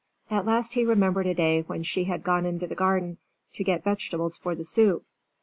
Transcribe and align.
At 0.31 0.47
last 0.47 0.73
he 0.73 0.83
remembered 0.83 1.27
a 1.27 1.35
day 1.35 1.61
when 1.67 1.83
she 1.83 2.05
had 2.05 2.23
gone 2.23 2.43
into 2.43 2.65
the 2.65 2.73
garden 2.73 3.19
to 3.53 3.63
get 3.63 3.83
vegetables 3.83 4.35
for 4.35 4.55
the 4.55 4.65
soup. 4.65 5.05